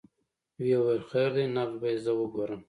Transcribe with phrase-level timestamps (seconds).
[0.59, 2.59] ويې ويل خير دى نبض به يې زه وګورم.